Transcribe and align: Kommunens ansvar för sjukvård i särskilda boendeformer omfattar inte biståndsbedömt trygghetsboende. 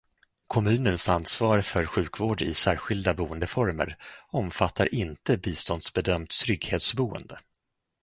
Kommunens 0.49 1.09
ansvar 1.09 1.61
för 1.61 1.85
sjukvård 1.85 2.41
i 2.41 2.53
särskilda 2.53 3.13
boendeformer 3.13 3.97
omfattar 4.29 4.93
inte 4.95 5.37
biståndsbedömt 5.37 6.29
trygghetsboende. 6.39 7.37